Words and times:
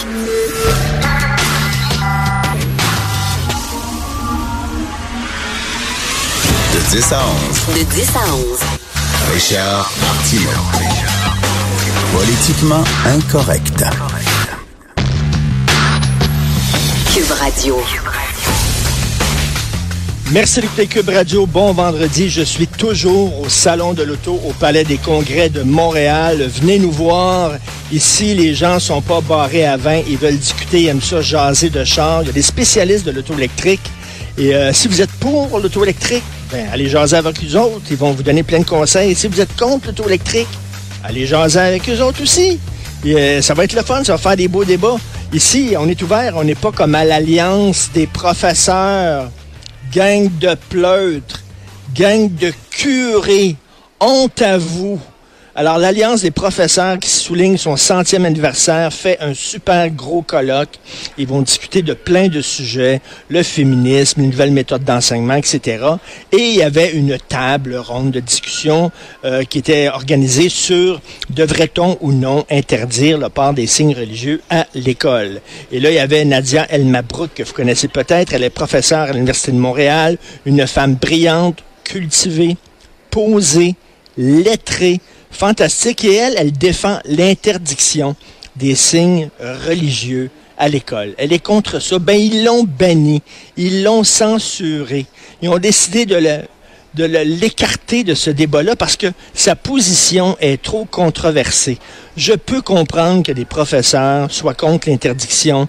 De 0.00 0.06
10 6.90 7.12
à 7.12 7.20
11. 7.68 7.76
De 7.76 7.82
10 7.84 8.16
à 8.16 8.34
11. 8.34 8.60
Richard 9.34 9.92
Martineau. 10.00 10.48
Politiquement 12.14 12.82
incorrect. 13.04 13.84
Cube 17.12 17.30
Radio. 17.38 17.76
Merci 20.32 20.62
d'écouter 20.62 20.86
Cube 20.86 21.10
Radio. 21.10 21.44
Bon 21.44 21.74
vendredi. 21.74 22.30
Je 22.30 22.40
suis 22.40 22.68
toujours 22.68 23.38
au 23.42 23.50
Salon 23.50 23.92
de 23.92 24.02
l'Auto 24.02 24.40
au 24.46 24.54
Palais 24.54 24.84
des 24.84 24.96
Congrès 24.96 25.50
de 25.50 25.62
Montréal. 25.62 26.48
Venez 26.48 26.78
nous 26.78 26.90
voir. 26.92 27.50
Ici, 27.92 28.34
les 28.34 28.54
gens 28.54 28.78
sont 28.78 29.02
pas 29.02 29.20
barrés 29.20 29.66
à 29.66 29.76
vin. 29.76 30.00
Ils 30.08 30.16
veulent 30.16 30.38
discuter, 30.38 30.82
ils 30.82 30.88
aiment 30.88 31.02
ça, 31.02 31.20
jaser 31.20 31.70
de 31.70 31.82
char. 31.82 32.22
Il 32.22 32.26
y 32.26 32.30
a 32.30 32.32
des 32.32 32.42
spécialistes 32.42 33.04
de 33.04 33.10
l'auto 33.10 33.34
électrique. 33.34 33.80
Et 34.38 34.54
euh, 34.54 34.72
si 34.72 34.86
vous 34.86 35.02
êtes 35.02 35.10
pour 35.12 35.58
l'auto 35.58 35.82
électrique, 35.82 36.22
ben, 36.52 36.68
allez 36.72 36.88
jaser 36.88 37.16
avec 37.16 37.42
eux 37.44 37.58
autres. 37.58 37.86
Ils 37.90 37.96
vont 37.96 38.12
vous 38.12 38.22
donner 38.22 38.44
plein 38.44 38.60
de 38.60 38.64
conseils. 38.64 39.16
Si 39.16 39.26
vous 39.26 39.40
êtes 39.40 39.56
contre 39.56 39.88
l'auto 39.88 40.06
électrique, 40.06 40.48
allez 41.02 41.26
jaser 41.26 41.58
avec 41.58 41.88
eux 41.90 42.00
autres 42.00 42.22
aussi. 42.22 42.60
Et, 43.04 43.16
euh, 43.16 43.42
ça 43.42 43.54
va 43.54 43.64
être 43.64 43.74
le 43.74 43.82
fun, 43.82 44.04
ça 44.04 44.12
va 44.12 44.18
faire 44.18 44.36
des 44.36 44.46
beaux 44.46 44.64
débats. 44.64 44.96
Ici, 45.32 45.74
on 45.76 45.88
est 45.88 46.00
ouvert, 46.00 46.34
on 46.36 46.44
n'est 46.44 46.54
pas 46.54 46.70
comme 46.70 46.94
à 46.94 47.04
l'alliance 47.04 47.90
des 47.92 48.06
professeurs, 48.06 49.30
gang 49.92 50.30
de 50.38 50.56
pleutres, 50.68 51.42
gang 51.94 52.32
de 52.32 52.52
curés. 52.70 53.56
Honte 53.98 54.42
à 54.42 54.58
vous. 54.58 55.00
Alors, 55.60 55.76
l'Alliance 55.76 56.22
des 56.22 56.30
professeurs 56.30 56.98
qui 56.98 57.10
souligne 57.10 57.58
son 57.58 57.76
centième 57.76 58.24
anniversaire 58.24 58.90
fait 58.94 59.18
un 59.20 59.34
super 59.34 59.90
gros 59.90 60.22
colloque. 60.22 60.78
Ils 61.18 61.26
vont 61.26 61.42
discuter 61.42 61.82
de 61.82 61.92
plein 61.92 62.28
de 62.28 62.40
sujets, 62.40 63.02
le 63.28 63.42
féminisme, 63.42 64.22
les 64.22 64.28
nouvelles 64.28 64.52
méthodes 64.52 64.84
d'enseignement, 64.84 65.34
etc. 65.34 65.84
Et 66.32 66.38
il 66.38 66.54
y 66.56 66.62
avait 66.62 66.92
une 66.92 67.18
table 67.18 67.76
ronde 67.76 68.10
de 68.10 68.20
discussion 68.20 68.90
euh, 69.26 69.44
qui 69.44 69.58
était 69.58 69.90
organisée 69.90 70.48
sur 70.48 71.02
devrait-on 71.28 71.98
ou 72.00 72.12
non 72.12 72.46
interdire 72.50 73.18
le 73.18 73.28
port 73.28 73.52
des 73.52 73.66
signes 73.66 73.94
religieux 73.94 74.40
à 74.48 74.66
l'école. 74.74 75.42
Et 75.72 75.78
là, 75.78 75.90
il 75.90 75.96
y 75.96 75.98
avait 75.98 76.24
Nadia 76.24 76.68
El 76.70 76.86
Mabrouk, 76.86 77.34
que 77.34 77.42
vous 77.42 77.52
connaissez 77.52 77.88
peut-être. 77.88 78.32
Elle 78.32 78.44
est 78.44 78.48
professeure 78.48 79.10
à 79.10 79.12
l'Université 79.12 79.52
de 79.52 79.58
Montréal, 79.58 80.16
une 80.46 80.66
femme 80.66 80.94
brillante, 80.94 81.62
cultivée, 81.84 82.56
posée, 83.10 83.74
lettrée, 84.16 85.00
fantastique. 85.40 86.04
Et 86.04 86.14
elle, 86.14 86.34
elle 86.36 86.52
défend 86.52 86.98
l'interdiction 87.06 88.14
des 88.56 88.74
signes 88.74 89.30
religieux 89.66 90.30
à 90.58 90.68
l'école. 90.68 91.14
Elle 91.16 91.32
est 91.32 91.42
contre 91.42 91.80
ça. 91.80 91.98
Ben, 91.98 92.20
ils 92.20 92.44
l'ont 92.44 92.64
banni. 92.64 93.22
Ils 93.56 93.82
l'ont 93.82 94.04
censuré. 94.04 95.06
Ils 95.40 95.48
ont 95.48 95.58
décidé 95.58 96.04
de 96.04 96.16
le, 96.16 96.40
de 96.94 97.04
l'écarter 97.04 98.04
de 98.04 98.14
ce 98.14 98.28
débat-là 98.28 98.76
parce 98.76 98.96
que 98.96 99.06
sa 99.32 99.56
position 99.56 100.36
est 100.40 100.60
trop 100.62 100.84
controversée. 100.84 101.78
Je 102.18 102.34
peux 102.34 102.60
comprendre 102.60 103.22
que 103.22 103.32
des 103.32 103.46
professeurs 103.46 104.30
soient 104.30 104.54
contre 104.54 104.90
l'interdiction 104.90 105.68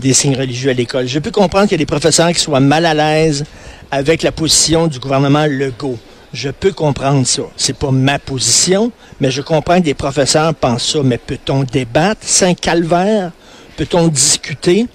des 0.00 0.12
signes 0.12 0.36
religieux 0.36 0.70
à 0.70 0.74
l'école. 0.74 1.06
Je 1.06 1.20
peux 1.20 1.30
comprendre 1.30 1.68
qu'il 1.68 1.78
y 1.78 1.80
a 1.80 1.84
des 1.84 1.86
professeurs 1.86 2.32
qui 2.32 2.40
soient 2.40 2.58
mal 2.58 2.84
à 2.84 2.94
l'aise 2.94 3.44
avec 3.92 4.24
la 4.24 4.32
position 4.32 4.88
du 4.88 4.98
gouvernement 4.98 5.46
Legault. 5.46 5.98
Je 6.34 6.50
peux 6.50 6.72
comprendre 6.72 7.24
ça. 7.24 7.42
C'est 7.56 7.76
pas 7.76 7.92
ma 7.92 8.18
position, 8.18 8.90
mais 9.20 9.30
je 9.30 9.40
comprends 9.40 9.78
que 9.78 9.84
des 9.84 9.94
professeurs 9.94 10.52
pensent 10.52 10.92
ça. 10.92 10.98
Mais 11.04 11.16
peut-on 11.16 11.62
débattre? 11.62 12.26
Un 12.42 12.54
calvaire? 12.54 13.30
Peut-on 13.76 14.08
discuter? 14.08 14.88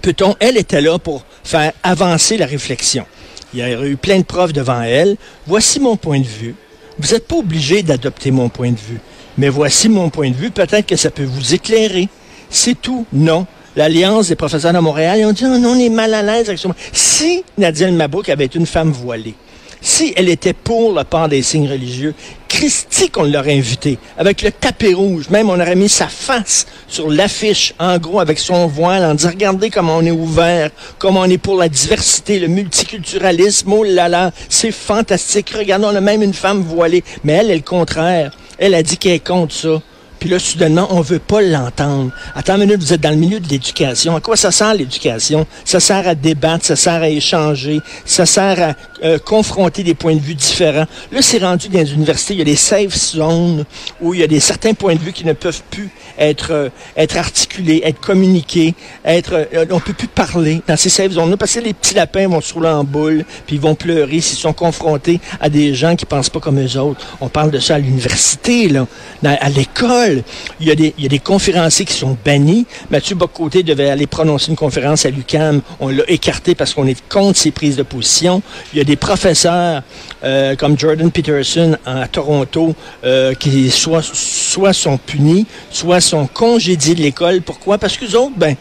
Peut-on, 0.00 0.34
elle 0.40 0.56
était 0.56 0.80
là 0.80 0.98
pour 0.98 1.26
faire 1.44 1.70
avancer 1.82 2.38
la 2.38 2.46
réflexion. 2.46 3.04
Il 3.52 3.60
y 3.60 3.62
a 3.62 3.86
eu 3.86 3.98
plein 3.98 4.18
de 4.18 4.24
profs 4.24 4.54
devant 4.54 4.80
elle. 4.80 5.18
Voici 5.46 5.80
mon 5.80 5.96
point 5.96 6.20
de 6.20 6.26
vue. 6.26 6.54
Vous 6.98 7.12
n'êtes 7.12 7.28
pas 7.28 7.36
obligé 7.36 7.82
d'adopter 7.82 8.30
mon 8.30 8.48
point 8.48 8.70
de 8.70 8.78
vue. 8.78 9.00
Mais 9.36 9.50
voici 9.50 9.90
mon 9.90 10.08
point 10.08 10.30
de 10.30 10.36
vue. 10.36 10.50
Peut-être 10.50 10.86
que 10.86 10.96
ça 10.96 11.10
peut 11.10 11.24
vous 11.24 11.52
éclairer. 11.52 12.08
C'est 12.48 12.80
tout. 12.80 13.04
Non. 13.12 13.46
L'Alliance 13.76 14.28
des 14.28 14.34
professeurs 14.34 14.72
de 14.72 14.78
Montréal, 14.78 15.18
ils 15.18 15.26
ont 15.26 15.32
dit, 15.32 15.44
oh 15.44 15.58
non, 15.58 15.72
on 15.72 15.78
est 15.78 15.90
mal 15.90 16.14
à 16.14 16.22
l'aise 16.22 16.48
avec 16.48 16.58
ça. 16.58 16.70
Si 16.90 17.44
Nadia 17.58 17.90
Mabrouk 17.90 18.30
avait 18.30 18.46
été 18.46 18.58
une 18.58 18.66
femme 18.66 18.92
voilée, 18.92 19.34
si 19.84 20.14
elle 20.16 20.28
était 20.28 20.54
pour 20.54 20.94
le 20.94 21.04
port 21.04 21.28
des 21.28 21.42
signes 21.42 21.70
religieux, 21.70 22.14
Christy 22.48 23.10
qu'on 23.10 23.24
l'aurait 23.24 23.58
invitée, 23.58 23.98
avec 24.16 24.42
le 24.42 24.50
tapis 24.50 24.94
rouge, 24.94 25.28
même 25.28 25.50
on 25.50 25.60
aurait 25.60 25.74
mis 25.74 25.88
sa 25.88 26.08
face 26.08 26.66
sur 26.88 27.10
l'affiche, 27.10 27.74
en 27.78 27.98
gros, 27.98 28.20
avec 28.20 28.38
son 28.38 28.66
voile, 28.66 29.04
en 29.04 29.14
disant, 29.14 29.30
regardez 29.30 29.70
comment 29.70 29.96
on 29.96 30.04
est 30.04 30.10
ouvert, 30.10 30.70
comment 30.98 31.20
on 31.20 31.30
est 31.30 31.38
pour 31.38 31.56
la 31.56 31.68
diversité, 31.68 32.38
le 32.38 32.46
multiculturalisme, 32.48 33.72
oh 33.72 33.84
là 33.84 34.08
là, 34.08 34.30
c'est 34.48 34.72
fantastique. 34.72 35.50
Regardons, 35.50 35.88
on 35.88 35.96
a 35.96 36.00
même 36.00 36.22
une 36.22 36.32
femme 36.32 36.62
voilée. 36.62 37.04
Mais 37.24 37.34
elle 37.34 37.50
est 37.50 37.56
le 37.56 37.62
contraire. 37.62 38.36
Elle 38.58 38.74
a 38.74 38.82
dit 38.82 38.96
qu'elle 38.96 39.20
contre 39.20 39.54
ça. 39.54 39.82
Puis 40.24 40.30
là, 40.30 40.38
soudainement, 40.38 40.86
on 40.88 41.02
veut 41.02 41.18
pas 41.18 41.42
l'entendre. 41.42 42.10
Attends 42.34 42.54
une 42.54 42.60
minute, 42.60 42.80
vous 42.80 42.94
êtes 42.94 43.02
dans 43.02 43.10
le 43.10 43.16
milieu 43.16 43.40
de 43.40 43.46
l'éducation. 43.46 44.16
À 44.16 44.22
quoi 44.22 44.38
ça 44.38 44.50
sert 44.50 44.72
l'éducation? 44.72 45.46
Ça 45.66 45.80
sert 45.80 46.08
à 46.08 46.14
débattre, 46.14 46.64
ça 46.64 46.76
sert 46.76 47.02
à 47.02 47.10
échanger, 47.10 47.82
ça 48.06 48.24
sert 48.24 48.70
à 48.70 48.74
euh, 49.04 49.18
confronter 49.18 49.82
des 49.82 49.92
points 49.92 50.14
de 50.14 50.20
vue 50.20 50.34
différents. 50.34 50.86
Là, 51.12 51.20
c'est 51.20 51.44
rendu 51.44 51.68
dans 51.68 51.78
les 51.78 51.92
universités, 51.92 52.32
il 52.32 52.38
y 52.38 52.40
a 52.40 52.46
des 52.46 52.56
safe 52.56 52.94
zones 52.96 53.66
où 54.00 54.14
il 54.14 54.20
y 54.20 54.22
a 54.22 54.26
des 54.26 54.40
certains 54.40 54.72
points 54.72 54.94
de 54.94 55.00
vue 55.00 55.12
qui 55.12 55.26
ne 55.26 55.34
peuvent 55.34 55.60
plus 55.70 55.90
être, 56.18 56.52
euh, 56.52 56.68
être 56.96 57.18
articulés, 57.18 57.82
être 57.84 58.00
communiqués, 58.00 58.74
être, 59.04 59.46
euh, 59.54 59.66
on 59.72 59.80
peut 59.80 59.92
plus 59.92 60.08
parler 60.08 60.62
dans 60.66 60.78
ces 60.78 60.88
safe 60.88 61.12
zones-là 61.12 61.36
parce 61.36 61.52
que 61.52 61.60
les 61.60 61.74
petits 61.74 61.92
lapins 61.92 62.28
vont 62.28 62.40
se 62.40 62.54
rouler 62.54 62.70
en 62.70 62.84
boule, 62.84 63.26
puis 63.46 63.56
ils 63.56 63.60
vont 63.60 63.74
pleurer 63.74 64.22
s'ils 64.22 64.38
sont 64.38 64.54
confrontés 64.54 65.20
à 65.38 65.50
des 65.50 65.74
gens 65.74 65.96
qui 65.96 66.06
pensent 66.06 66.30
pas 66.30 66.40
comme 66.40 66.64
eux 66.64 66.78
autres. 66.78 67.04
On 67.20 67.28
parle 67.28 67.50
de 67.50 67.58
ça 67.58 67.74
à 67.74 67.78
l'université, 67.78 68.68
là, 68.70 68.86
à 69.22 69.50
l'école. 69.50 70.13
Il 70.60 70.66
y, 70.66 70.70
a 70.70 70.74
des, 70.74 71.18
conférenciers 71.18 71.84
qui 71.84 71.94
sont 71.94 72.16
bannis. 72.24 72.66
Mathieu 72.90 73.14
Bocoté 73.14 73.62
devait 73.62 73.90
aller 73.90 74.06
prononcer 74.06 74.50
une 74.50 74.56
conférence 74.56 75.06
à 75.06 75.10
l'UCAM. 75.10 75.60
On 75.80 75.88
l'a 75.88 76.04
écarté 76.08 76.54
parce 76.54 76.74
qu'on 76.74 76.86
est 76.86 77.00
contre 77.08 77.38
ses 77.38 77.50
prises 77.50 77.76
de 77.76 77.82
position. 77.82 78.42
Il 78.72 78.78
y 78.78 78.80
a 78.80 78.84
des 78.84 78.96
professeurs 78.96 79.82
euh, 80.24 80.56
comme 80.56 80.78
Jordan 80.78 81.10
Peterson 81.10 81.76
à 81.84 82.06
Toronto 82.08 82.74
euh, 83.04 83.34
qui 83.34 83.70
soit, 83.70 84.02
soit 84.02 84.72
sont 84.72 84.98
punis, 84.98 85.46
soit 85.70 86.00
sont 86.00 86.26
congédiés 86.26 86.94
de 86.94 87.02
l'école. 87.02 87.42
Pourquoi? 87.42 87.78
Parce 87.78 87.96
que 87.96 88.04
autres, 88.16 88.34
ben, 88.36 88.56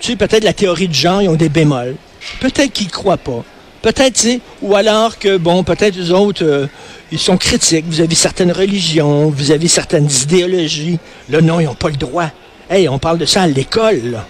tu 0.00 0.12
sais, 0.12 0.16
peut-être 0.16 0.44
la 0.44 0.52
théorie 0.52 0.88
du 0.88 0.98
genre, 0.98 1.22
ils 1.22 1.28
ont 1.28 1.34
des 1.34 1.48
bémols. 1.48 1.96
Peut-être 2.40 2.72
qu'ils 2.72 2.90
croient 2.90 3.16
pas. 3.16 3.44
Peut-être, 3.86 4.40
ou 4.62 4.74
alors 4.74 5.16
que, 5.16 5.36
bon, 5.36 5.62
peut-être 5.62 5.94
les 5.94 6.10
autres, 6.10 6.44
euh, 6.44 6.66
ils 7.12 7.20
sont 7.20 7.36
critiques 7.36 7.86
vis-à-vis 7.86 8.16
certaines 8.16 8.50
religions, 8.50 9.30
vis-à-vis 9.30 9.68
certaines 9.68 10.10
idéologies. 10.10 10.98
Là, 11.28 11.40
non, 11.40 11.60
ils 11.60 11.66
n'ont 11.66 11.76
pas 11.76 11.90
le 11.90 11.96
droit. 11.96 12.28
Hey, 12.68 12.88
on 12.88 12.98
parle 12.98 13.18
de 13.18 13.26
ça 13.26 13.42
à 13.42 13.46
l'école, 13.46 14.00
là. 14.10 14.26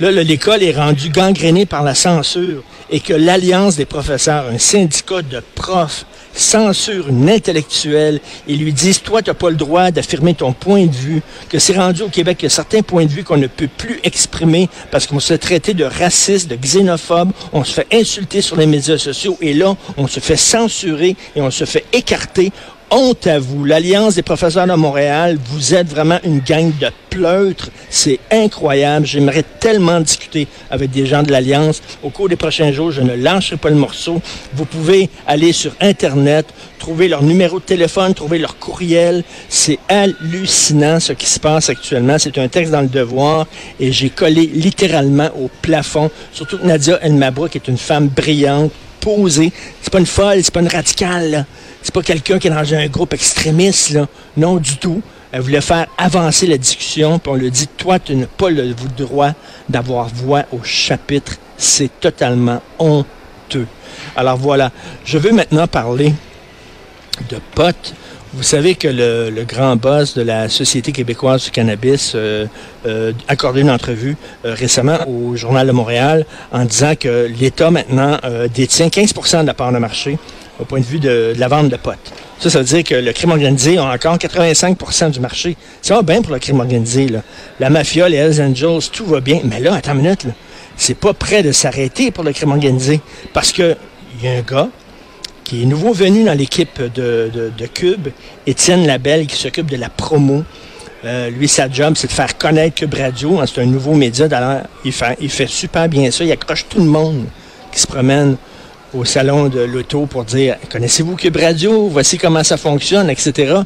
Là, 0.00 0.10
l'école 0.10 0.62
est 0.62 0.72
rendue 0.72 1.10
gangrénée 1.10 1.66
par 1.66 1.82
la 1.82 1.94
censure 1.94 2.62
et 2.90 3.00
que 3.00 3.12
l'Alliance 3.12 3.76
des 3.76 3.84
professeurs, 3.84 4.46
un 4.50 4.56
syndicat 4.56 5.20
de 5.20 5.42
profs, 5.54 6.06
censure 6.32 7.08
une 7.08 7.28
intellectuelle 7.28 8.20
et 8.48 8.56
lui 8.56 8.72
disent, 8.72 9.02
toi, 9.02 9.20
tu 9.20 9.28
n'as 9.28 9.34
pas 9.34 9.50
le 9.50 9.56
droit 9.56 9.90
d'affirmer 9.90 10.32
ton 10.32 10.54
point 10.54 10.86
de 10.86 10.94
vue, 10.94 11.20
que 11.50 11.58
c'est 11.58 11.76
rendu 11.76 12.00
au 12.00 12.08
Québec 12.08 12.38
qu'il 12.38 12.46
y 12.46 12.52
a 12.52 12.54
certains 12.54 12.80
points 12.80 13.04
de 13.04 13.10
vue 13.10 13.24
qu'on 13.24 13.36
ne 13.36 13.46
peut 13.46 13.68
plus 13.68 14.00
exprimer 14.02 14.70
parce 14.90 15.06
qu'on 15.06 15.20
se 15.20 15.36
fait 15.36 15.74
de 15.74 15.84
raciste, 15.84 16.48
de 16.48 16.56
xénophobe, 16.56 17.32
on 17.52 17.62
se 17.62 17.74
fait 17.74 17.86
insulter 17.92 18.40
sur 18.40 18.56
les 18.56 18.66
médias 18.66 18.96
sociaux 18.96 19.36
et 19.42 19.52
là, 19.52 19.76
on 19.98 20.06
se 20.06 20.20
fait 20.20 20.36
censurer 20.36 21.14
et 21.36 21.42
on 21.42 21.50
se 21.50 21.66
fait 21.66 21.84
écarter 21.92 22.52
honte 22.90 23.26
à 23.26 23.38
vous. 23.38 23.64
L'Alliance 23.64 24.14
des 24.16 24.22
professeurs 24.22 24.66
de 24.66 24.72
Montréal, 24.74 25.38
vous 25.50 25.74
êtes 25.74 25.88
vraiment 25.88 26.18
une 26.24 26.40
gang 26.40 26.72
de 26.78 26.88
pleutres. 27.08 27.70
C'est 27.88 28.18
incroyable. 28.30 29.06
J'aimerais 29.06 29.44
tellement 29.60 30.00
discuter 30.00 30.46
avec 30.70 30.90
des 30.90 31.06
gens 31.06 31.22
de 31.22 31.30
l'Alliance. 31.30 31.82
Au 32.02 32.10
cours 32.10 32.28
des 32.28 32.36
prochains 32.36 32.72
jours, 32.72 32.90
je 32.90 33.02
ne 33.02 33.14
lâcherai 33.14 33.56
pas 33.56 33.70
le 33.70 33.76
morceau. 33.76 34.20
Vous 34.54 34.64
pouvez 34.64 35.08
aller 35.26 35.52
sur 35.52 35.72
Internet, 35.80 36.46
trouver 36.78 37.08
leur 37.08 37.22
numéro 37.22 37.58
de 37.58 37.64
téléphone, 37.64 38.14
trouver 38.14 38.38
leur 38.38 38.58
courriel. 38.58 39.22
C'est 39.48 39.78
hallucinant 39.88 41.00
ce 41.00 41.12
qui 41.12 41.26
se 41.26 41.38
passe 41.38 41.68
actuellement. 41.68 42.18
C'est 42.18 42.38
un 42.38 42.48
texte 42.48 42.72
dans 42.72 42.80
le 42.80 42.88
devoir 42.88 43.46
et 43.78 43.92
j'ai 43.92 44.10
collé 44.10 44.46
littéralement 44.46 45.30
au 45.38 45.50
plafond. 45.62 46.10
Surtout 46.32 46.58
Nadia 46.62 46.98
El 47.02 47.14
Mabrouk 47.14 47.54
est 47.56 47.68
une 47.68 47.78
femme 47.78 48.08
brillante, 48.08 48.72
posée. 49.00 49.52
C'est 49.82 49.90
pas 49.90 49.98
une 49.98 50.06
folle, 50.06 50.42
c'est 50.42 50.52
pas 50.52 50.60
une 50.60 50.68
radicale. 50.68 51.46
C'est 51.82 51.94
pas 51.94 52.02
quelqu'un 52.02 52.38
qui 52.38 52.48
est 52.48 52.50
dans 52.50 52.74
un 52.74 52.86
groupe 52.88 53.14
extrémiste. 53.14 53.98
Non, 54.36 54.56
du 54.56 54.76
tout. 54.76 55.02
Elle 55.32 55.42
voulait 55.42 55.60
faire 55.60 55.86
avancer 55.96 56.46
la 56.46 56.58
discussion, 56.58 57.18
puis 57.18 57.32
on 57.32 57.36
lui 57.36 57.50
dit, 57.50 57.68
toi, 57.68 57.98
tu 57.98 58.16
n'as 58.16 58.26
pas 58.26 58.50
le 58.50 58.74
droit 58.96 59.32
d'avoir 59.68 60.08
voix 60.08 60.44
au 60.52 60.62
chapitre. 60.64 61.36
C'est 61.56 62.00
totalement 62.00 62.60
honteux. 62.78 63.66
Alors 64.16 64.36
voilà, 64.36 64.72
je 65.04 65.18
veux 65.18 65.32
maintenant 65.32 65.66
parler 65.68 66.12
de 67.28 67.38
potes. 67.54 67.94
Vous 68.32 68.44
savez 68.44 68.76
que 68.76 68.86
le, 68.86 69.28
le 69.28 69.42
grand 69.42 69.74
boss 69.74 70.14
de 70.14 70.22
la 70.22 70.48
Société 70.48 70.92
québécoise 70.92 71.44
du 71.46 71.50
cannabis 71.50 72.12
euh, 72.14 72.46
euh, 72.86 73.12
accordé 73.26 73.62
une 73.62 73.70
entrevue 73.70 74.16
euh, 74.44 74.54
récemment 74.54 74.98
au 75.08 75.34
Journal 75.34 75.66
de 75.66 75.72
Montréal 75.72 76.24
en 76.52 76.64
disant 76.64 76.94
que 76.94 77.28
l'État 77.40 77.72
maintenant 77.72 78.18
euh, 78.22 78.46
détient 78.46 78.86
15% 78.86 79.42
de 79.42 79.46
la 79.48 79.54
part 79.54 79.72
de 79.72 79.78
marché 79.78 80.16
au 80.60 80.64
point 80.64 80.78
de 80.78 80.84
vue 80.84 81.00
de, 81.00 81.32
de 81.34 81.40
la 81.40 81.48
vente 81.48 81.70
de 81.70 81.76
potes. 81.76 82.12
Ça, 82.38 82.50
ça 82.50 82.60
veut 82.60 82.64
dire 82.64 82.84
que 82.84 82.94
le 82.94 83.12
crime 83.12 83.32
organisé 83.32 83.78
a 83.78 83.84
encore 83.90 84.16
85% 84.16 85.10
du 85.10 85.18
marché. 85.18 85.56
Ça 85.82 85.96
va 85.96 86.02
bien 86.02 86.22
pour 86.22 86.32
le 86.32 86.38
crime 86.38 86.60
organisé. 86.60 87.08
Là. 87.08 87.22
La 87.58 87.68
mafia, 87.68 88.08
les 88.08 88.18
Hells 88.18 88.40
Angels, 88.40 88.90
tout 88.92 89.06
va 89.06 89.20
bien. 89.20 89.40
Mais 89.42 89.58
là, 89.58 89.74
attends 89.74 89.92
une 89.94 90.02
minute, 90.02 90.26
c'est 90.76 90.94
pas 90.96 91.14
prêt 91.14 91.42
de 91.42 91.50
s'arrêter 91.50 92.12
pour 92.12 92.22
le 92.22 92.32
crime 92.32 92.52
organisé. 92.52 93.00
Parce 93.34 93.50
que 93.50 93.76
il 94.18 94.24
y 94.24 94.28
a 94.28 94.38
un 94.38 94.42
gars 94.42 94.68
qui 95.50 95.64
est 95.64 95.66
nouveau 95.66 95.92
venu 95.92 96.22
dans 96.22 96.32
l'équipe 96.32 96.80
de, 96.80 97.28
de, 97.34 97.50
de 97.58 97.66
Cube, 97.66 98.06
Étienne 98.46 98.86
Labelle, 98.86 99.26
qui 99.26 99.34
s'occupe 99.34 99.68
de 99.68 99.74
la 99.74 99.88
promo. 99.88 100.44
Euh, 101.04 101.28
lui, 101.28 101.48
sa 101.48 101.68
job, 101.68 101.94
c'est 101.96 102.06
de 102.06 102.12
faire 102.12 102.38
connaître 102.38 102.76
Cube 102.76 102.94
Radio. 102.94 103.40
Hein, 103.40 103.46
C'est 103.52 103.60
un 103.60 103.66
nouveau 103.66 103.94
média. 103.94 104.28
D'ailleurs, 104.28 104.62
il 104.84 104.92
fait, 104.92 105.16
il 105.20 105.28
fait 105.28 105.48
super 105.48 105.88
bien 105.88 106.08
ça. 106.12 106.22
Il 106.22 106.30
accroche 106.30 106.66
tout 106.68 106.78
le 106.78 106.84
monde 106.84 107.24
qui 107.72 107.80
se 107.80 107.88
promène 107.88 108.36
au 108.94 109.04
salon 109.04 109.48
de 109.48 109.58
l'auto 109.58 110.06
pour 110.06 110.24
dire 110.24 110.56
Connaissez-vous 110.70 111.16
Cube 111.16 111.36
Radio? 111.36 111.88
Voici 111.88 112.16
comment 112.16 112.44
ça 112.44 112.56
fonctionne, 112.56 113.10
etc. 113.10 113.56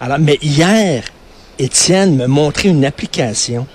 Alors, 0.00 0.18
mais 0.18 0.40
hier, 0.42 1.04
Étienne 1.60 2.16
me 2.16 2.26
montrait 2.26 2.70
une 2.70 2.84
application 2.84 3.68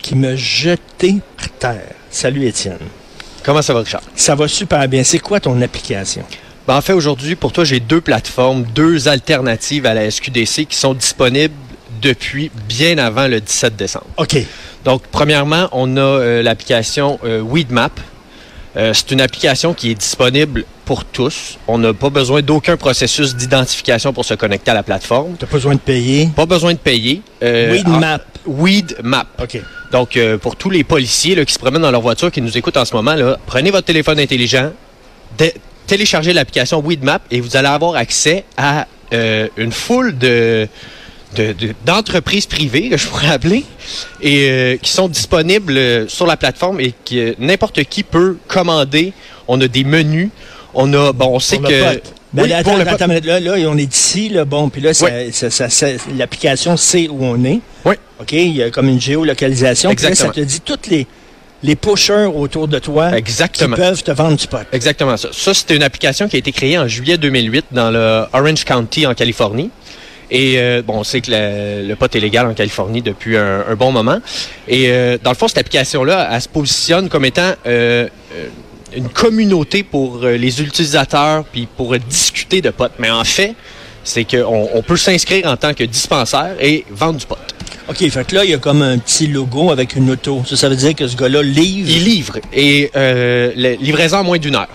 qui 0.00 0.14
me 0.14 0.36
jetait 0.36 1.16
par 1.36 1.48
terre. 1.58 1.94
Salut, 2.08 2.46
Étienne. 2.46 2.78
Comment 3.42 3.62
ça 3.62 3.74
va, 3.74 3.80
Richard? 3.80 4.02
Ça 4.14 4.36
va 4.36 4.46
super 4.46 4.86
bien. 4.86 5.02
C'est 5.02 5.18
quoi 5.18 5.40
ton 5.40 5.60
application? 5.60 6.22
Ben, 6.66 6.76
en 6.76 6.80
fait, 6.80 6.92
aujourd'hui, 6.92 7.34
pour 7.34 7.52
toi, 7.52 7.64
j'ai 7.64 7.80
deux 7.80 8.00
plateformes, 8.00 8.64
deux 8.74 9.08
alternatives 9.08 9.84
à 9.86 9.94
la 9.94 10.10
SQDC 10.10 10.66
qui 10.66 10.76
sont 10.76 10.94
disponibles 10.94 11.54
depuis 12.00 12.50
bien 12.68 12.98
avant 12.98 13.28
le 13.28 13.40
17 13.40 13.76
décembre. 13.76 14.06
OK. 14.16 14.36
Donc, 14.84 15.02
premièrement, 15.10 15.68
on 15.72 15.96
a 15.96 16.00
euh, 16.00 16.42
l'application 16.42 17.18
euh, 17.24 17.40
Weedmap. 17.40 17.92
Euh, 18.76 18.92
c'est 18.94 19.10
une 19.10 19.20
application 19.20 19.74
qui 19.74 19.90
est 19.90 19.94
disponible 19.94 20.64
pour 20.84 21.04
tous. 21.04 21.58
On 21.68 21.78
n'a 21.78 21.92
pas 21.92 22.10
besoin 22.10 22.42
d'aucun 22.42 22.76
processus 22.76 23.36
d'identification 23.36 24.12
pour 24.12 24.24
se 24.24 24.34
connecter 24.34 24.70
à 24.70 24.74
la 24.74 24.82
plateforme. 24.82 25.36
Tu 25.38 25.46
pas 25.46 25.52
besoin 25.52 25.74
de 25.74 25.80
payer? 25.80 26.28
Pas 26.34 26.46
besoin 26.46 26.72
de 26.72 26.78
payer. 26.78 27.22
Weedmap. 27.40 28.24
Weedmap. 28.46 29.28
OK. 29.42 29.60
Donc, 29.92 30.18
pour 30.40 30.56
tous 30.56 30.70
les 30.70 30.84
policiers 30.84 31.34
là, 31.34 31.44
qui 31.44 31.52
se 31.52 31.58
promènent 31.58 31.82
dans 31.82 31.90
leur 31.90 32.00
voiture, 32.00 32.32
qui 32.32 32.40
nous 32.40 32.56
écoutent 32.56 32.78
en 32.78 32.84
ce 32.86 32.94
moment, 32.94 33.14
là, 33.14 33.36
prenez 33.46 33.70
votre 33.70 33.84
téléphone 33.84 34.18
intelligent, 34.18 34.70
téléchargez 35.86 36.32
l'application 36.32 36.80
Weedmap 36.80 37.22
et 37.30 37.40
vous 37.40 37.56
allez 37.56 37.68
avoir 37.68 37.96
accès 37.96 38.44
à 38.56 38.86
euh, 39.12 39.48
une 39.56 39.72
foule 39.72 40.16
de 40.18 40.68
de- 41.36 41.52
de- 41.54 41.74
d'entreprises 41.86 42.44
privées, 42.44 42.90
que 42.90 42.98
je 42.98 43.06
pourrais 43.08 43.30
appeler, 43.30 43.64
et 44.20 44.48
euh, 44.50 44.76
qui 44.76 44.90
sont 44.90 45.08
disponibles 45.08 45.78
euh, 45.78 46.06
sur 46.06 46.26
la 46.26 46.36
plateforme 46.36 46.78
et 46.78 46.92
que 47.08 47.34
n'importe 47.38 47.84
qui 47.84 48.02
peut 48.02 48.36
commander. 48.48 49.14
On 49.48 49.58
a 49.62 49.66
des 49.66 49.82
menus. 49.84 50.28
On 50.74 50.92
a, 50.92 51.12
bon, 51.14 51.28
on 51.36 51.38
sait 51.40 51.56
que... 51.58 52.00
Ben 52.34 52.42
Oui, 52.44 52.48
là, 52.50 52.58
attends, 52.58 52.78
attends, 52.78 53.06
on 53.08 53.76
est 53.78 53.94
ici, 53.94 54.28
là, 54.30 54.44
bon, 54.44 54.68
puis 54.68 54.80
là, 54.82 54.92
ça- 54.94 55.06
Oui. 55.06 55.32
ça- 55.32 55.50
ça- 55.50 55.68
ça- 55.70 55.86
l'application 56.16 56.76
sait 56.76 57.08
où 57.08 57.24
on 57.24 57.42
est. 57.44 57.60
Oui. 57.86 57.94
OK, 58.20 58.32
il 58.32 58.56
y 58.56 58.62
a 58.62 58.70
comme 58.70 58.88
une 58.88 59.00
géolocalisation. 59.00 59.94
Puis 59.94 60.02
là, 60.04 60.14
ça 60.14 60.26
Exactement. 60.26 60.32
te 60.34 60.40
dit 60.50 60.60
toutes 60.60 60.86
les, 60.88 61.06
les 61.62 61.76
pushers 61.76 62.28
autour 62.34 62.68
de 62.68 62.78
toi 62.78 63.16
Exactement. 63.16 63.76
qui 63.76 63.82
peuvent 63.82 64.02
te 64.02 64.10
vendre 64.10 64.36
du 64.36 64.46
pot. 64.46 64.66
Exactement 64.72 65.16
ça. 65.16 65.28
Ça, 65.32 65.54
c'était 65.54 65.76
une 65.76 65.82
application 65.82 66.28
qui 66.28 66.36
a 66.36 66.38
été 66.38 66.52
créée 66.52 66.78
en 66.78 66.88
juillet 66.88 67.18
2008 67.18 67.66
dans 67.72 67.90
le 67.90 68.24
Orange 68.32 68.64
County 68.64 69.06
en 69.06 69.14
Californie. 69.14 69.70
Et 70.30 70.54
euh, 70.56 70.82
bon, 70.82 71.00
on 71.00 71.04
sait 71.04 71.20
que 71.20 71.30
le 71.30 71.94
pot 71.94 72.14
est 72.16 72.20
légal 72.20 72.46
en 72.46 72.54
Californie 72.54 73.02
depuis 73.02 73.36
un, 73.36 73.64
un 73.68 73.74
bon 73.74 73.92
moment. 73.92 74.18
Et 74.66 74.86
euh, 74.90 75.18
dans 75.22 75.30
le 75.30 75.36
fond, 75.36 75.46
cette 75.46 75.58
application-là, 75.58 76.30
elle 76.32 76.40
se 76.40 76.48
positionne 76.48 77.08
comme 77.10 77.26
étant 77.26 77.52
euh, 77.66 78.08
euh, 78.34 78.46
une 78.96 79.10
communauté 79.10 79.82
pour 79.82 80.20
euh, 80.24 80.36
les 80.36 80.62
utilisateurs, 80.62 81.44
puis 81.44 81.68
pour 81.76 81.96
discuter 81.98 82.62
de 82.62 82.70
pot. 82.70 82.90
Mais 82.98 83.10
en 83.10 83.24
fait, 83.24 83.54
c'est 84.04 84.24
qu'on 84.24 84.68
on 84.72 84.82
peut 84.82 84.96
s'inscrire 84.96 85.46
en 85.46 85.56
tant 85.56 85.74
que 85.74 85.84
dispensaire 85.84 86.54
et 86.60 86.84
vendre 86.90 87.18
du 87.18 87.26
pot. 87.26 87.36
OK, 87.88 88.08
fait 88.08 88.24
que 88.26 88.34
là, 88.34 88.44
il 88.44 88.50
y 88.50 88.54
a 88.54 88.58
comme 88.58 88.80
un 88.82 88.98
petit 88.98 89.26
logo 89.26 89.70
avec 89.70 89.96
une 89.96 90.10
auto. 90.10 90.42
Ça, 90.48 90.56
ça 90.56 90.68
veut 90.68 90.76
dire 90.76 90.94
que 90.94 91.06
ce 91.08 91.16
gars-là 91.16 91.42
livre? 91.42 91.88
Il 91.90 92.04
livre 92.04 92.38
et 92.52 92.90
euh, 92.96 93.52
livraison 93.80 94.18
en 94.18 94.24
moins 94.24 94.38
d'une 94.38 94.54
heure. 94.54 94.68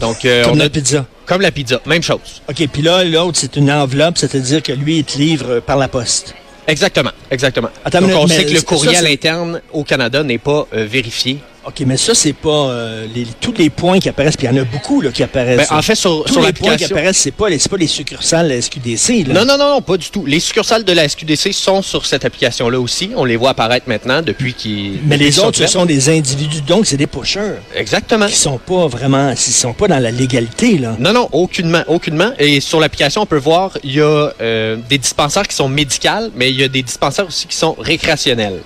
Donc, 0.00 0.24
euh, 0.24 0.44
comme 0.44 0.54
on 0.54 0.56
la 0.56 0.68
pizza. 0.70 1.04
comme 1.26 1.40
la 1.42 1.50
pizza, 1.50 1.80
même 1.86 2.02
chose. 2.02 2.42
OK, 2.48 2.66
puis 2.72 2.82
là, 2.82 3.04
l'autre, 3.04 3.38
c'est 3.40 3.56
une 3.56 3.70
enveloppe, 3.70 4.18
c'est-à-dire 4.18 4.62
que 4.62 4.72
lui, 4.72 4.98
il 4.98 5.04
te 5.04 5.18
livre 5.18 5.60
par 5.60 5.76
la 5.76 5.88
poste. 5.88 6.34
Exactement, 6.66 7.12
exactement. 7.30 7.68
Attends 7.84 8.00
Donc 8.00 8.10
on 8.14 8.26
sait 8.26 8.44
que 8.44 8.50
le 8.50 8.58
ça, 8.58 8.64
courriel 8.64 8.96
c'est- 9.04 9.12
interne 9.12 9.60
au 9.72 9.84
Canada 9.84 10.22
n'est 10.24 10.38
pas 10.38 10.66
euh, 10.74 10.84
vérifié. 10.90 11.38
OK, 11.68 11.82
mais 11.84 11.96
ça, 11.96 12.14
c'est 12.14 12.32
pas 12.32 12.48
euh, 12.70 13.06
les, 13.12 13.26
tous 13.40 13.52
les 13.58 13.70
points 13.70 13.98
qui 13.98 14.08
apparaissent, 14.08 14.36
puis 14.36 14.46
il 14.46 14.54
y 14.54 14.58
en 14.58 14.62
a 14.62 14.64
beaucoup 14.64 15.00
là, 15.00 15.10
qui 15.10 15.22
Ben, 15.22 15.24
apparaissent. 15.24 15.72
en 15.72 15.82
fait, 15.82 15.96
sur, 15.96 16.22
tous 16.24 16.34
sur 16.34 16.42
les 16.42 16.52
points 16.52 16.76
qui 16.76 16.84
apparaissent, 16.84 17.16
c'est 17.16 17.32
pas, 17.32 17.48
les- 17.48 17.58
pas 17.58 17.76
les 17.76 17.88
succursales 17.88 18.48
de 18.48 18.54
la 18.54 18.60
SQDC. 18.62 19.24
Là. 19.26 19.34
Non, 19.34 19.44
non, 19.44 19.58
non, 19.58 19.70
non, 19.74 19.82
pas 19.82 19.96
du 19.96 20.08
tout. 20.10 20.24
Les 20.24 20.38
succursales 20.38 20.84
de 20.84 20.92
la 20.92 21.08
SQDC 21.08 21.52
sont 21.52 21.82
sur 21.82 22.06
cette 22.06 22.24
application-là 22.24 22.78
aussi. 22.78 23.10
On 23.16 23.24
les 23.24 23.36
voit 23.36 23.50
apparaître 23.50 23.88
maintenant 23.88 24.22
depuis 24.22 24.54
qu'ils... 24.54 25.00
Mais 25.04 25.16
les 25.16 25.38
autres, 25.40 25.58
ce 25.58 25.66
sont 25.66 25.86
des 25.86 26.08
individus, 26.08 26.60
donc 26.62 26.86
c'est 26.86 26.96
des 26.96 27.08
pushers 27.08 27.56
Exactement. 27.74 28.26
qui 28.26 28.36
sont 28.36 28.58
pas 28.58 28.86
vraiment, 28.86 29.34
qui 29.34 29.50
sont 29.50 29.72
pas 29.72 29.88
dans 29.88 29.98
la 29.98 30.12
légalité 30.12 30.78
là. 30.78 30.94
Non, 31.00 31.12
non, 31.12 31.28
aucunement, 31.32 31.82
aucunement. 31.88 32.30
Et 32.38 32.60
sur 32.60 32.78
l'application, 32.78 33.22
on 33.22 33.26
peut 33.26 33.38
voir, 33.38 33.76
il 33.82 33.94
y 33.96 34.00
a 34.00 34.30
euh, 34.40 34.76
des 34.88 34.98
dispensaires 34.98 35.48
qui 35.48 35.56
sont 35.56 35.68
médicales, 35.68 36.30
mais 36.36 36.50
il 36.50 36.60
y 36.60 36.62
a 36.62 36.68
des 36.68 36.82
dispensaires 36.82 37.26
aussi 37.26 37.48
qui 37.48 37.56
sont 37.56 37.74
récréationnels. 37.78 38.60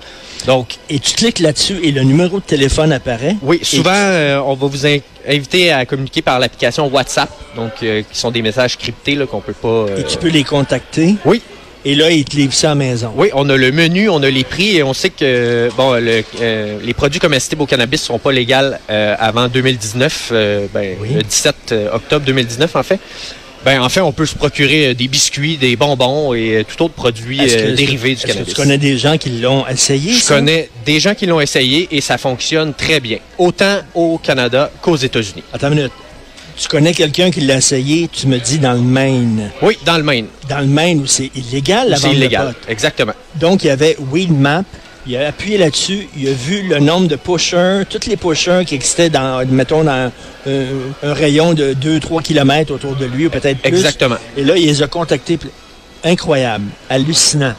Donc, 0.46 0.76
Et 0.88 0.98
tu 0.98 1.14
cliques 1.14 1.38
là-dessus 1.40 1.78
et 1.82 1.92
le 1.92 2.02
numéro 2.02 2.38
de 2.40 2.44
téléphone 2.44 2.92
apparaît. 2.92 3.36
oui, 3.42 3.60
souvent, 3.62 3.90
euh, 3.94 4.40
on 4.44 4.54
va 4.54 4.66
vous 4.66 4.86
in- 4.86 4.98
inviter 5.28 5.70
à 5.72 5.84
communiquer 5.86 6.22
par 6.22 6.38
l'application 6.38 6.86
WhatsApp, 6.88 7.30
donc 7.56 7.72
euh, 7.82 8.02
qui 8.10 8.18
sont 8.18 8.30
des 8.30 8.42
messages 8.42 8.76
cryptés 8.78 9.14
là, 9.14 9.26
qu'on 9.26 9.40
peut 9.40 9.52
pas... 9.52 9.68
euh, 9.68 9.96
Et 9.98 10.04
tu 10.04 10.16
peux 10.16 10.28
les 10.28 10.44
contacter. 10.44 11.14
Oui, 11.24 11.42
Et 11.84 11.94
là, 11.94 12.10
ils 12.10 12.24
te 12.24 12.36
livrent 12.36 12.52
ça 12.54 12.68
à 12.68 12.70
la 12.72 12.74
maison. 12.76 13.10
Oui, 13.16 13.28
on 13.34 13.48
a 13.48 13.56
le 13.56 13.72
menu, 13.72 14.08
on 14.10 14.22
a 14.22 14.28
les 14.30 14.44
prix 14.44 14.76
et 14.76 14.82
on 14.82 14.92
sait 14.94 15.10
que 15.10 15.70
bon, 15.76 15.92
le, 15.94 16.22
euh, 16.42 16.78
les 16.82 16.92
produits 16.94 17.20
comestibles 17.20 17.62
au 17.62 17.66
cannabis 17.66 18.02
seront 18.02 18.18
pas 18.18 18.32
légaux 18.32 18.54
euh, 18.90 19.14
avant 19.18 19.48
2019, 19.48 20.28
euh, 20.32 20.66
ben, 20.74 20.96
Oui. 21.00 21.08
le 21.14 21.22
17 21.22 21.74
octobre 21.92 22.24
2019 22.26 22.76
en 22.76 22.82
fait. 22.82 23.00
Ben, 23.64 23.80
en 23.82 23.88
fait, 23.90 24.00
on 24.00 24.12
peut 24.12 24.24
se 24.24 24.34
procurer 24.34 24.88
euh, 24.88 24.94
des 24.94 25.06
biscuits, 25.06 25.58
des 25.58 25.76
bonbons 25.76 26.32
et 26.32 26.56
euh, 26.56 26.64
tout 26.64 26.82
autre 26.84 26.94
produit 26.94 27.36
que- 27.36 27.42
euh, 27.42 27.46
est-ce 27.46 27.74
dérivé 27.76 28.14
que- 28.14 28.20
du 28.20 28.26
que 28.26 28.28
cannabis. 28.32 28.54
tu 28.54 28.60
connais 28.60 28.78
des 28.78 28.96
gens 28.96 29.18
qui 29.18 29.28
l'ont 29.30 29.66
essayé? 29.66 30.14
Je 30.14 30.20
ça? 30.20 30.34
connais 30.36 30.70
des 30.86 30.98
gens 30.98 31.14
qui 31.14 31.26
l'ont 31.26 31.40
essayé 31.42 31.86
et 31.90 32.00
ça 32.00 32.16
fonctionne 32.16 32.72
très 32.72 33.00
bien, 33.00 33.18
autant 33.36 33.80
au 33.94 34.16
Canada 34.18 34.70
qu'aux 34.80 34.96
États-Unis. 34.96 35.42
Attends 35.52 35.68
une 35.68 35.74
minute. 35.74 35.92
Tu 36.56 36.68
connais 36.68 36.92
quelqu'un 36.94 37.30
qui 37.30 37.40
l'a 37.42 37.56
essayé, 37.56 38.08
tu 38.12 38.26
me 38.26 38.38
dis 38.38 38.58
dans 38.58 38.72
le 38.72 38.80
Maine. 38.80 39.50
Oui, 39.62 39.76
dans 39.84 39.96
le 39.98 40.02
Maine, 40.04 40.26
Dans 40.48 40.60
le 40.60 40.66
Maine 40.66 41.00
où 41.00 41.06
c'est 41.06 41.30
illégal 41.34 41.88
la 41.90 41.96
c'est 41.96 42.02
vente 42.02 42.12
de 42.12 42.16
illégal. 42.18 42.46
pot. 42.54 42.70
Exactement. 42.70 43.12
Donc, 43.36 43.62
il 43.64 43.68
y 43.68 43.70
avait 43.70 43.96
Weedmap. 44.12 44.64
Il 45.06 45.16
a 45.16 45.28
appuyé 45.28 45.58
là-dessus. 45.58 46.08
Il 46.16 46.28
a 46.28 46.32
vu 46.32 46.62
le 46.62 46.78
nombre 46.78 47.08
de 47.08 47.16
pushers, 47.16 47.82
tous 47.88 48.06
les 48.06 48.16
pushers 48.16 48.62
qui 48.66 48.74
existaient 48.74 49.10
dans, 49.10 49.46
mettons, 49.48 49.82
dans 49.84 50.12
euh, 50.46 50.88
un 51.02 51.14
rayon 51.14 51.54
de 51.54 51.74
2-3 51.74 52.22
km 52.22 52.74
autour 52.74 52.96
de 52.96 53.06
lui, 53.06 53.26
ou 53.26 53.30
peut-être 53.30 53.58
plus. 53.58 53.68
Exactement. 53.68 54.16
Et 54.36 54.44
là, 54.44 54.56
il 54.56 54.66
les 54.66 54.82
a 54.82 54.86
contactés. 54.86 55.38
Incroyable. 56.04 56.66
Hallucinant. 56.88 57.54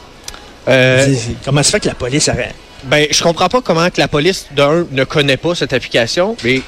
Euh, 0.68 1.14
Comment 1.44 1.62
se 1.62 1.70
fait 1.70 1.80
que 1.80 1.88
la 1.88 1.94
police 1.94 2.28
arrête? 2.28 2.54
Ben, 2.84 3.06
je 3.10 3.22
comprends 3.22 3.48
pas 3.48 3.60
comment 3.60 3.88
que 3.90 4.00
la 4.00 4.08
police, 4.08 4.46
d'un, 4.54 4.86
ne 4.90 5.04
connaît 5.04 5.36
pas 5.36 5.54
cette 5.54 5.72
application, 5.72 6.36
mais 6.44 6.62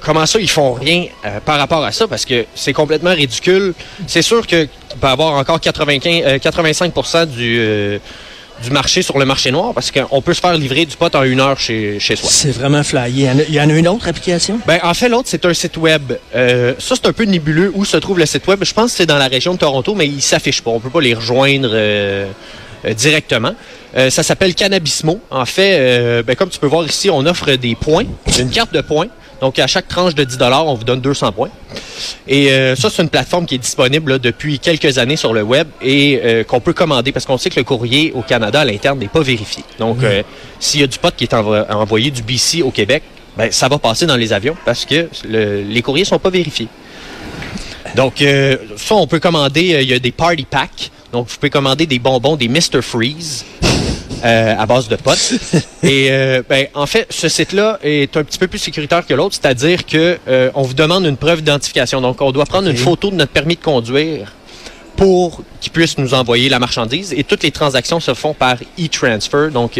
comment 0.00 0.26
ça, 0.26 0.40
ils 0.40 0.50
font 0.50 0.72
rien 0.72 1.06
euh, 1.24 1.38
par 1.44 1.58
rapport 1.58 1.84
à 1.84 1.92
ça? 1.92 2.08
Parce 2.08 2.24
que 2.24 2.46
c'est 2.54 2.72
complètement 2.72 3.12
ridicule. 3.12 3.74
C'est 4.06 4.22
sûr 4.22 4.46
que 4.46 4.68
peut 5.00 5.06
avoir 5.06 5.34
encore 5.34 5.60
95, 5.60 6.22
euh, 6.24 6.38
85% 6.38 7.26
du, 7.26 8.00
du 8.62 8.70
marché 8.70 9.02
sur 9.02 9.18
le 9.18 9.24
marché 9.24 9.50
noir 9.50 9.72
parce 9.74 9.90
qu'on 9.90 10.22
peut 10.22 10.34
se 10.34 10.40
faire 10.40 10.54
livrer 10.54 10.86
du 10.86 10.96
pot 10.96 11.14
en 11.14 11.22
une 11.24 11.40
heure 11.40 11.58
chez, 11.58 11.98
chez 11.98 12.16
soi. 12.16 12.28
C'est 12.30 12.50
vraiment 12.52 12.82
flyé. 12.82 13.28
Il 13.48 13.54
y 13.54 13.60
en 13.60 13.68
a- 13.68 13.72
une 13.72 13.88
autre 13.88 14.08
application? 14.08 14.58
Ben, 14.66 14.78
en 14.82 14.94
fait, 14.94 15.08
l'autre, 15.08 15.28
c'est 15.30 15.44
un 15.46 15.54
site 15.54 15.76
web. 15.76 16.12
Euh, 16.34 16.74
ça, 16.78 16.94
c'est 16.94 17.06
un 17.06 17.12
peu 17.12 17.24
nébuleux 17.24 17.72
où 17.74 17.84
se 17.84 17.96
trouve 17.96 18.18
le 18.18 18.26
site 18.26 18.46
web. 18.46 18.62
Je 18.64 18.72
pense 18.74 18.92
que 18.92 18.96
c'est 18.98 19.06
dans 19.06 19.18
la 19.18 19.28
région 19.28 19.54
de 19.54 19.58
Toronto, 19.58 19.94
mais 19.94 20.06
il 20.06 20.20
s'affiche 20.22 20.60
pas. 20.62 20.70
On 20.70 20.80
peut 20.80 20.90
pas 20.90 21.00
les 21.00 21.14
rejoindre 21.14 21.70
euh, 21.72 22.26
euh, 22.84 22.94
directement. 22.94 23.54
Euh, 23.96 24.10
ça 24.10 24.22
s'appelle 24.22 24.54
Cannabismo. 24.54 25.20
En 25.30 25.44
fait, 25.46 26.22
ben, 26.22 26.36
comme 26.36 26.48
tu 26.50 26.58
peux 26.58 26.66
voir 26.66 26.84
ici, 26.86 27.10
on 27.10 27.24
offre 27.26 27.52
des 27.52 27.74
points, 27.74 28.04
une 28.38 28.50
carte 28.50 28.72
de 28.74 28.80
points. 28.80 29.08
Donc, 29.42 29.58
à 29.58 29.66
chaque 29.66 29.88
tranche 29.88 30.14
de 30.14 30.22
10 30.22 30.38
on 30.40 30.74
vous 30.74 30.84
donne 30.84 31.00
200 31.00 31.32
points. 31.32 31.50
Et 32.28 32.52
euh, 32.52 32.76
ça, 32.76 32.88
c'est 32.90 33.02
une 33.02 33.08
plateforme 33.08 33.44
qui 33.44 33.56
est 33.56 33.58
disponible 33.58 34.12
là, 34.12 34.18
depuis 34.20 34.60
quelques 34.60 34.98
années 34.98 35.16
sur 35.16 35.32
le 35.34 35.42
web 35.42 35.66
et 35.82 36.20
euh, 36.24 36.44
qu'on 36.44 36.60
peut 36.60 36.72
commander 36.72 37.10
parce 37.10 37.26
qu'on 37.26 37.36
sait 37.38 37.50
que 37.50 37.58
le 37.58 37.64
courrier 37.64 38.12
au 38.14 38.22
Canada 38.22 38.60
à 38.60 38.64
l'interne 38.64 39.00
n'est 39.00 39.08
pas 39.08 39.20
vérifié. 39.20 39.64
Donc, 39.80 39.98
euh, 40.04 40.22
s'il 40.60 40.80
y 40.80 40.84
a 40.84 40.86
du 40.86 40.96
pot 40.96 41.12
qui 41.16 41.24
est 41.24 41.34
envo- 41.34 41.66
envoyé 41.70 42.12
du 42.12 42.22
BC 42.22 42.62
au 42.62 42.70
Québec, 42.70 43.02
ben, 43.36 43.50
ça 43.50 43.66
va 43.66 43.78
passer 43.78 44.06
dans 44.06 44.16
les 44.16 44.32
avions 44.32 44.56
parce 44.64 44.84
que 44.84 45.08
le- 45.28 45.62
les 45.62 45.82
courriers 45.82 46.04
sont 46.04 46.20
pas 46.20 46.30
vérifiés. 46.30 46.68
Donc, 47.96 48.22
euh, 48.22 48.56
ça, 48.76 48.94
on 48.94 49.08
peut 49.08 49.18
commander, 49.18 49.74
euh, 49.74 49.82
il 49.82 49.88
y 49.88 49.92
a 49.92 49.98
des 49.98 50.12
party 50.12 50.46
packs. 50.48 50.92
Donc, 51.12 51.26
vous 51.28 51.34
pouvez 51.34 51.50
commander 51.50 51.84
des 51.86 51.98
bonbons, 51.98 52.36
des 52.36 52.46
Mr. 52.48 52.80
Freeze. 52.80 53.44
Euh, 54.24 54.54
à 54.56 54.66
base 54.66 54.88
de 54.88 54.96
potes. 54.96 55.34
Et 55.82 56.08
euh, 56.10 56.42
ben, 56.48 56.66
en 56.74 56.86
fait, 56.86 57.06
ce 57.10 57.28
site-là 57.28 57.78
est 57.82 58.16
un 58.16 58.22
petit 58.24 58.38
peu 58.38 58.46
plus 58.48 58.58
sécuritaire 58.58 59.06
que 59.06 59.14
l'autre, 59.14 59.34
c'est-à-dire 59.40 59.84
que 59.86 60.18
euh, 60.28 60.50
on 60.54 60.62
vous 60.62 60.74
demande 60.74 61.04
une 61.04 61.16
preuve 61.16 61.38
d'identification. 61.38 62.00
Donc, 62.00 62.20
on 62.20 62.30
doit 62.32 62.46
prendre 62.46 62.68
une 62.68 62.76
photo 62.76 63.10
de 63.10 63.16
notre 63.16 63.32
permis 63.32 63.56
de 63.56 63.62
conduire 63.62 64.32
pour 64.96 65.42
qu'ils 65.60 65.72
puissent 65.72 65.98
nous 65.98 66.14
envoyer 66.14 66.48
la 66.48 66.58
marchandise. 66.58 67.12
Et 67.16 67.24
toutes 67.24 67.42
les 67.42 67.50
transactions 67.50 67.98
se 67.98 68.14
font 68.14 68.34
par 68.34 68.56
e-transfer, 68.78 69.50
donc 69.50 69.76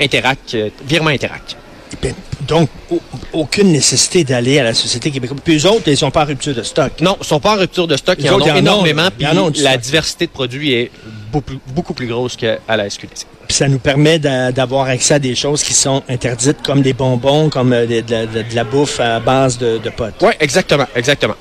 e-interact, 0.00 0.56
virement 0.86 1.10
interact. 1.10 1.56
Ben, 2.02 2.14
Donc, 2.46 2.68
au- 2.90 3.00
aucune 3.32 3.72
nécessité 3.72 4.22
d'aller 4.24 4.58
à 4.58 4.64
la 4.64 4.74
Société 4.74 5.10
québécoise. 5.10 5.40
Puis 5.44 5.56
eux 5.58 5.66
autres, 5.66 5.82
ils 5.88 5.96
sont 5.96 6.10
pas 6.10 6.22
en 6.22 6.26
rupture 6.26 6.54
de 6.54 6.62
stock. 6.62 6.92
Non, 7.00 7.16
ils 7.20 7.26
sont 7.26 7.40
pas 7.40 7.54
en 7.56 7.58
rupture 7.58 7.86
de 7.86 7.96
stock. 7.96 8.16
Ils 8.20 8.30
en 8.30 8.34
autres, 8.36 8.44
ont 8.44 8.48
ils 8.48 8.52
en 8.52 8.54
ont, 8.54 8.58
énormément. 8.58 9.08
Puis 9.16 9.24
la 9.24 9.32
stock. 9.72 9.80
diversité 9.80 10.26
de 10.26 10.30
produits 10.30 10.72
est 10.72 10.90
beaucoup, 11.32 11.54
beaucoup 11.74 11.94
plus 11.94 12.06
grosse 12.06 12.36
qu'à 12.36 12.58
la 12.68 12.88
SQDC. 12.88 13.26
Puis 13.48 13.56
ça 13.56 13.68
nous 13.68 13.78
permet 13.78 14.18
d'a- 14.18 14.52
d'avoir 14.52 14.86
accès 14.86 15.14
à 15.14 15.18
des 15.18 15.34
choses 15.34 15.62
qui 15.62 15.72
sont 15.72 16.02
interdites, 16.08 16.62
comme 16.62 16.82
des 16.82 16.92
bonbons, 16.92 17.48
comme 17.50 17.72
euh, 17.72 17.86
de, 17.86 18.00
de 18.00 18.10
la- 18.10 18.26
de- 18.26 18.42
de 18.42 18.54
la 18.54 18.64
bouffe 18.64 19.00
à 19.00 19.18
base 19.20 19.58
de, 19.58 19.78
de 19.78 19.90
potes. 19.90 20.14
Oui, 20.20 20.32
exactement, 20.40 20.86
exactement. 20.94 21.34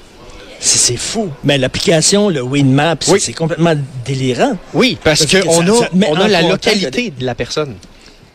C'est 0.62 0.98
fou. 0.98 1.29
Mais 1.46 1.58
l'application, 1.58 2.29
le 2.29 2.41
Winmap, 2.41 3.03
c'est 3.03 3.12
Oui. 3.13 3.19
c'est 3.22 3.34
complètement 3.34 3.75
délirant. 4.05 4.58
Oui, 4.74 4.98
parce 5.03 5.25
qu'on 5.25 5.62
a, 5.67 5.74
ça 5.79 5.89
on 5.93 6.15
a 6.15 6.27
la 6.27 6.41
localité 6.41 7.13
de 7.17 7.25
la 7.25 7.34
personne. 7.36 7.75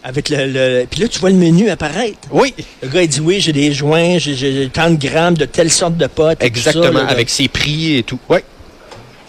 Avec 0.02 0.28
le, 0.30 0.46
le- 0.46 0.86
Puis 0.90 1.00
là, 1.00 1.08
tu 1.08 1.18
vois 1.18 1.30
le 1.30 1.36
menu 1.36 1.68
apparaître. 1.70 2.16
Oui, 2.30 2.54
Le 2.82 2.88
gars, 2.88 3.02
il 3.02 3.08
dit 3.08 3.20
oui, 3.20 3.40
j'ai 3.40 3.52
des 3.52 3.72
joints, 3.72 4.18
j'ai- 4.18 4.68
tant 4.72 4.90
de 4.90 4.96
grammes 4.96 5.34
de 5.36 5.44
telle 5.46 5.70
sorte 5.70 5.96
de 5.96 6.06
potes. 6.06 6.40
ça, 6.40 6.46
exactement, 6.46 7.00
là. 7.02 7.06
avec 7.08 7.28
ses 7.30 7.48
prix 7.48 7.96
et 7.98 8.02
tout. 8.02 8.18
Oui, 8.28 8.38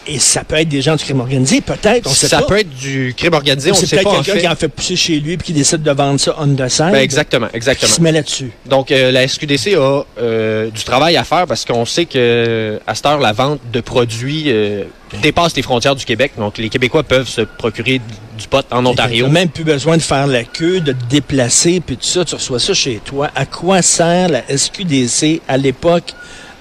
Et 0.07 0.19
ça 0.19 0.43
peut 0.43 0.55
être 0.55 0.69
des 0.69 0.81
gens 0.83 0.95
du 0.95 1.03
crime 1.03 1.19
organisé, 1.19 1.61
peut-être, 1.61 2.07
on 2.07 2.13
sait 2.13 2.27
ça 2.27 2.39
pas. 2.39 2.45
peut 2.45 2.59
être 2.59 2.69
du 2.69 3.13
crime 3.17 3.33
organisé, 3.33 3.71
on 3.71 3.73
ne 3.73 3.79
c'est 3.79 3.87
sait 3.87 3.95
peut-être 3.95 4.09
pas 4.11 4.17
en 4.19 4.21
quelqu'un 4.21 4.33
fait. 4.33 4.39
qui 4.41 4.47
en 4.47 4.55
fait 4.55 4.67
pousser 4.67 4.95
chez 4.95 5.19
lui 5.19 5.35
puis 5.37 5.47
qui 5.47 5.53
décide 5.53 5.81
de 5.81 5.91
vendre 5.91 6.19
ça 6.19 6.35
on 6.39 6.47
the 6.55 6.67
side. 6.69 6.91
Ben, 6.91 6.95
exactement, 7.01 7.47
Qui 7.47 7.55
exactement. 7.55 7.91
se 7.91 8.01
met 8.01 8.11
là-dessus. 8.11 8.51
Donc, 8.67 8.91
euh, 8.91 9.11
la 9.11 9.27
SQDC 9.27 9.73
a 9.75 10.03
euh, 10.19 10.69
du 10.69 10.83
travail 10.83 11.17
à 11.17 11.23
faire 11.23 11.47
parce 11.47 11.65
qu'on 11.65 11.85
sait 11.85 12.05
que 12.05 12.79
à 12.85 12.93
cette 12.93 13.05
heure, 13.07 13.19
la 13.19 13.33
vente 13.33 13.59
de 13.73 13.81
produits 13.81 14.43
euh, 14.47 14.83
dépasse 15.23 15.55
les 15.55 15.63
frontières 15.63 15.95
du 15.95 16.05
Québec. 16.05 16.33
Donc, 16.37 16.57
les 16.59 16.69
Québécois 16.69 17.01
peuvent 17.03 17.27
se 17.27 17.41
procurer 17.41 17.99
du 18.37 18.47
pot 18.47 18.65
en 18.71 18.81
Tu 18.83 18.87
Ontario. 18.89 19.25
n'as 19.27 19.31
même 19.33 19.49
plus 19.49 19.63
besoin 19.63 19.97
de 19.97 20.01
faire 20.03 20.27
la 20.27 20.43
queue, 20.43 20.81
de 20.81 20.91
te 20.91 21.05
déplacer, 21.09 21.79
puis 21.79 21.97
tout 21.97 22.05
ça, 22.05 22.23
tu 22.25 22.35
reçois 22.35 22.59
ça 22.59 22.73
chez 22.73 22.99
toi. 23.03 23.29
À 23.35 23.45
quoi 23.45 23.81
sert 23.81 24.29
la 24.29 24.43
SQDC 24.55 25.41
à 25.47 25.57
l'époque, 25.57 26.13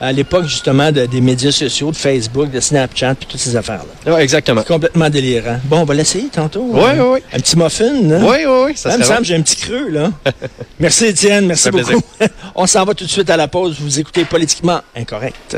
à 0.04 0.12
l'époque 0.12 0.44
justement 0.44 0.92
de- 0.92 1.06
des 1.06 1.20
médias 1.20 1.50
sociaux, 1.52 1.90
de 1.90 1.96
Facebook, 1.96 2.50
de 2.50 2.60
Snapchat, 2.60 3.14
puis 3.14 3.26
toutes 3.26 3.40
ces 3.40 3.56
affaires-là? 3.56 4.12
Ouais, 4.14 4.22
exactement. 4.22 4.62
Complètement 4.62 5.08
délirant. 5.10 5.58
Bon, 5.64 5.80
on 5.80 5.84
va 5.84 5.94
l'essayer 5.94 6.28
tantôt. 6.30 6.66
Oui, 6.70 6.80
hein? 6.84 6.94
oui, 6.98 7.06
oui. 7.14 7.20
Un 7.32 7.38
petit 7.38 7.56
muffin, 7.56 7.84
hein? 8.12 8.20
Oui, 8.22 8.36
oui, 8.46 8.62
oui, 8.66 8.72
ça 8.76 8.90
Ça 8.90 8.98
me 8.98 9.02
serait 9.02 9.14
semble 9.14 9.26
j'ai 9.26 9.34
un 9.36 9.42
petit 9.42 9.56
creux, 9.56 9.88
là. 9.90 10.10
merci, 10.78 11.06
Étienne. 11.06 11.46
Merci 11.46 11.70
beaucoup. 11.70 12.02
on 12.54 12.66
s'en 12.66 12.84
va 12.84 12.94
tout 12.94 13.04
de 13.04 13.10
suite 13.10 13.30
à 13.30 13.36
la 13.36 13.48
pause. 13.48 13.76
Vous 13.80 13.98
écoutez 13.98 14.24
Politiquement 14.24 14.80
Incorrect. 14.96 15.56